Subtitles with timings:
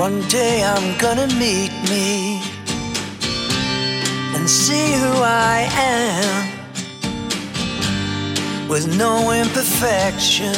[0.00, 2.40] One day I'm gonna meet me
[4.34, 6.48] and see who I am
[8.66, 10.56] with no imperfection.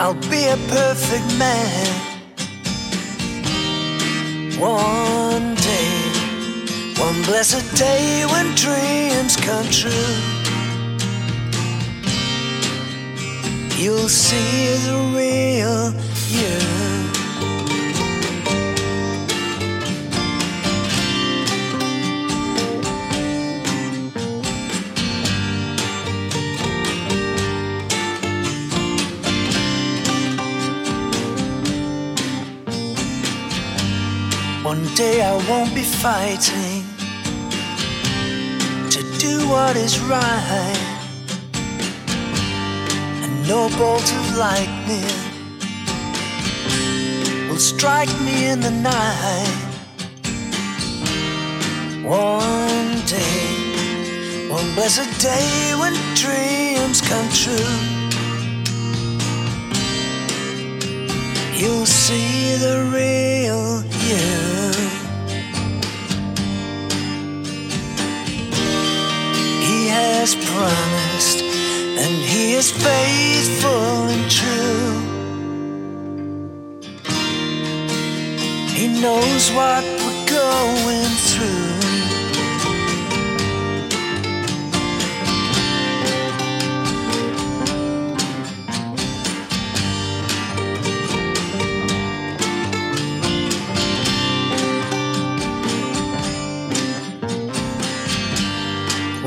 [0.00, 1.86] I'll be a perfect man
[4.58, 6.00] one day,
[6.96, 10.16] one blessed day when dreams come true.
[13.76, 15.92] You'll see the real
[34.66, 36.82] One day I won't be fighting
[38.90, 40.80] to do what is right.
[43.22, 45.06] And no bolt of lightning
[47.48, 49.56] will strike me in the night.
[52.02, 57.72] One day, one blessed day when dreams come true.
[61.54, 64.35] You'll see the real you.
[70.26, 71.40] Has promised,
[72.02, 74.90] and He is faithful and true.
[78.74, 80.85] He knows what we're going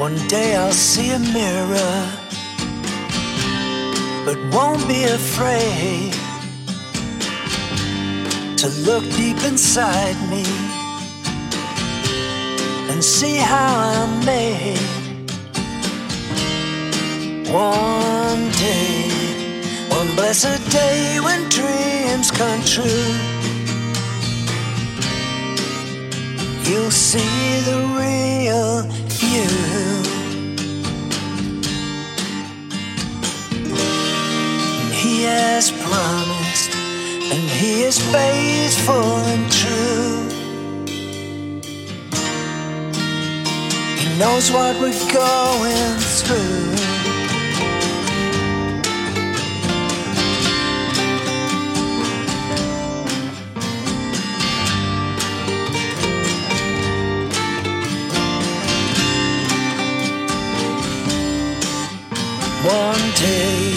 [0.09, 2.11] One day I'll see a mirror,
[4.25, 6.13] but won't be afraid
[8.57, 10.45] to look deep inside me
[12.89, 14.79] and see how I'm made.
[17.53, 19.11] One day,
[19.89, 23.13] one blessed day when dreams come true,
[26.67, 29.08] you'll see the real
[35.01, 36.72] He has promised,
[37.31, 40.29] and He is faithful and true.
[44.00, 46.08] He knows what we're going
[63.19, 63.74] day.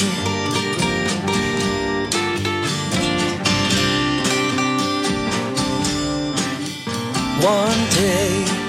[7.42, 8.61] One day